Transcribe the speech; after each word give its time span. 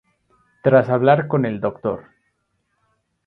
Tras 0.63 0.89
hablar 0.89 1.27
con 1.27 1.45
El 1.45 1.59
Dr. 1.61 2.03